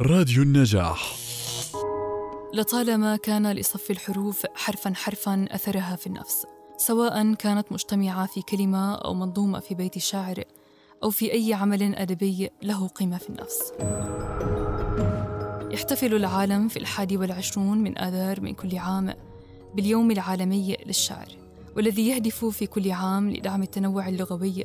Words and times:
راديو 0.00 0.42
النجاح. 0.42 1.16
لطالما 2.54 3.16
كان 3.16 3.52
لصف 3.52 3.90
الحروف 3.90 4.46
حرفا 4.54 4.94
حرفا 4.94 5.46
أثرها 5.50 5.96
في 5.96 6.06
النفس 6.06 6.46
سواء 6.76 7.34
كانت 7.34 7.72
مجتمعة 7.72 8.26
في 8.26 8.42
كلمة 8.42 8.94
أو 8.94 9.14
منظومة 9.14 9.60
في 9.60 9.74
بيت 9.74 9.98
شاعر 9.98 10.44
أو 11.02 11.10
في 11.10 11.32
أي 11.32 11.54
عمل 11.54 11.94
أدبي 11.94 12.50
له 12.62 12.88
قيمة 12.88 13.18
في 13.18 13.28
النفس. 13.30 13.72
يحتفل 15.74 16.14
العالم 16.14 16.68
في 16.68 16.78
الحادي 16.78 17.16
والعشرون 17.16 17.78
من 17.78 17.98
آذار 17.98 18.40
من 18.40 18.54
كل 18.54 18.78
عام 18.78 19.14
باليوم 19.74 20.10
العالمي 20.10 20.76
للشعر 20.86 21.28
والذي 21.76 22.08
يهدف 22.08 22.44
في 22.44 22.66
كل 22.66 22.90
عام 22.90 23.30
لدعم 23.30 23.62
التنوع 23.62 24.08
اللغوي 24.08 24.64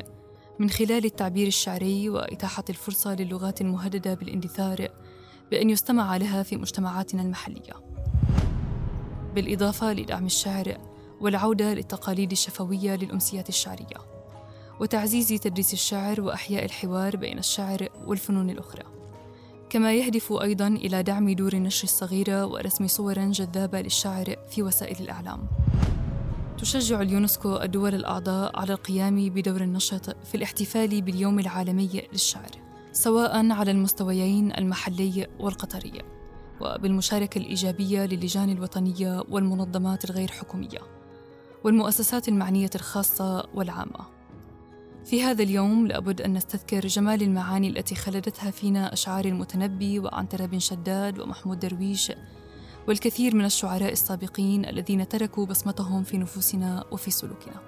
من 0.59 0.69
خلال 0.69 1.05
التعبير 1.05 1.47
الشعري 1.47 2.09
وإتاحة 2.09 2.63
الفرصة 2.69 3.15
للغات 3.15 3.61
المهددة 3.61 4.13
بالاندثار 4.13 4.89
بأن 5.51 5.69
يستمع 5.69 6.17
لها 6.17 6.43
في 6.43 6.57
مجتمعاتنا 6.57 7.21
المحلية. 7.21 7.73
بالإضافة 9.35 9.93
لدعم 9.93 10.25
الشعر 10.25 10.77
والعودة 11.21 11.73
للتقاليد 11.73 12.31
الشفوية 12.31 12.95
للأمسيات 12.95 13.49
الشعرية 13.49 13.97
وتعزيز 14.79 15.27
تدريس 15.27 15.73
الشعر 15.73 16.21
وأحياء 16.21 16.65
الحوار 16.65 17.15
بين 17.15 17.39
الشعر 17.39 17.89
والفنون 18.05 18.49
الأخرى. 18.49 18.83
كما 19.69 19.93
يهدف 19.93 20.33
أيضا 20.33 20.67
إلى 20.67 21.03
دعم 21.03 21.29
دور 21.29 21.53
النشر 21.53 21.83
الصغيرة 21.83 22.45
ورسم 22.45 22.87
صور 22.87 23.19
جذابة 23.19 23.81
للشعر 23.81 24.35
في 24.49 24.63
وسائل 24.63 25.03
الإعلام. 25.03 25.47
تشجع 26.57 27.01
اليونسكو 27.01 27.55
الدول 27.55 27.95
الأعضاء 27.95 28.59
على 28.59 28.73
القيام 28.73 29.29
بدور 29.29 29.61
النشط 29.61 30.09
في 30.25 30.35
الاحتفال 30.35 31.01
باليوم 31.01 31.39
العالمي 31.39 32.01
للشعر. 32.11 32.68
سواء 32.99 33.51
على 33.51 33.71
المستويين 33.71 34.51
المحلي 34.57 35.27
والقطري 35.39 36.01
وبالمشاركة 36.61 37.37
الإيجابية 37.37 38.05
للجان 38.05 38.49
الوطنية 38.49 39.23
والمنظمات 39.29 40.09
الغير 40.09 40.31
حكومية 40.31 40.79
والمؤسسات 41.63 42.27
المعنية 42.27 42.69
الخاصة 42.75 43.47
والعامة. 43.53 44.05
في 45.05 45.23
هذا 45.23 45.43
اليوم 45.43 45.87
لابد 45.87 46.21
أن 46.21 46.33
نستذكر 46.33 46.87
جمال 46.87 47.23
المعاني 47.23 47.69
التي 47.69 47.95
خلدتها 47.95 48.51
فينا 48.51 48.93
أشعار 48.93 49.25
المتنبي 49.25 49.99
وعنترة 49.99 50.45
بن 50.45 50.59
شداد 50.59 51.19
ومحمود 51.19 51.59
درويش 51.59 52.11
والكثير 52.87 53.35
من 53.35 53.45
الشعراء 53.45 53.91
السابقين 53.91 54.65
الذين 54.65 55.07
تركوا 55.07 55.45
بصمتهم 55.45 56.03
في 56.03 56.17
نفوسنا 56.17 56.83
وفي 56.91 57.11
سلوكنا. 57.11 57.61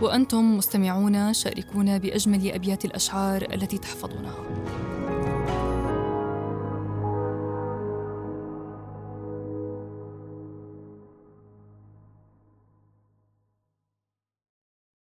وأنتم 0.00 0.56
مستمعون 0.56 1.32
شاركونا 1.32 1.98
بأجمل 1.98 2.52
أبيات 2.52 2.84
الأشعار 2.84 3.46
التي 3.52 3.78
تحفظونها. 3.78 4.44